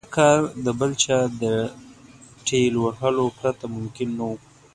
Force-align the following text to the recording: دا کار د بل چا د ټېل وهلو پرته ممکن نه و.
دا 0.03 0.09
کار 0.17 0.39
د 0.65 0.67
بل 0.79 0.91
چا 1.03 1.19
د 1.41 1.43
ټېل 2.47 2.73
وهلو 2.79 3.25
پرته 3.37 3.65
ممکن 3.75 4.09
نه 4.17 4.23
و. 4.29 4.31